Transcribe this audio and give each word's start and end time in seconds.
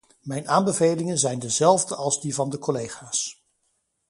Mijn 0.21 0.47
aanbevelingen 0.47 1.17
zijn 1.17 1.39
dezelfde 1.39 1.95
als 1.95 2.21
die 2.21 2.35
van 2.35 2.49
de 2.49 2.57
collega's. 2.57 3.41